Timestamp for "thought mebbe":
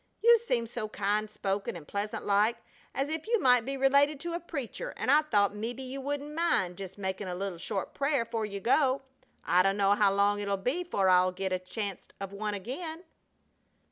5.21-5.79